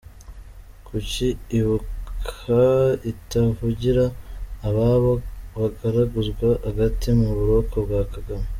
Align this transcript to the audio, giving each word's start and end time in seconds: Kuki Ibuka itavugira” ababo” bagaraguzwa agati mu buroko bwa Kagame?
Kuki 0.87 1.27
Ibuka 1.59 2.61
itavugira” 3.11 4.03
ababo” 4.67 5.13
bagaraguzwa 5.57 6.47
agati 6.69 7.07
mu 7.19 7.29
buroko 7.37 7.75
bwa 7.85 8.01
Kagame? 8.13 8.47